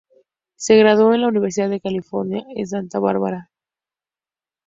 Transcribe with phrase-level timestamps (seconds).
[0.55, 3.51] Se graduó en la Universidad de California, en Santa Bárbara.